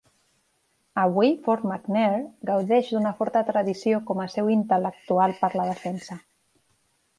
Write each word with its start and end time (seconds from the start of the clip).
Avui, 1.01 1.29
Fort 1.47 1.67
McNair 1.71 2.15
gaudeix 2.51 2.89
d'una 2.95 3.13
forta 3.21 3.45
tradició 3.51 4.01
com 4.09 4.25
a 4.25 4.27
seu 4.39 4.51
intel·lectual 4.57 5.37
per 5.45 5.55
la 5.63 5.71
defensa. 5.71 6.21